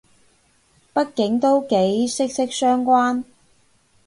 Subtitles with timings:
[0.95, 3.23] 畢竟都幾息息相關